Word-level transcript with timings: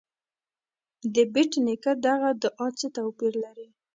د 1.13 1.15
بېټ 1.33 1.51
نیکه 1.65 1.91
دغه 2.05 2.29
دعا 2.43 2.67
څه 2.79 2.87
توپیر 2.95 3.33
لري. 3.43 3.67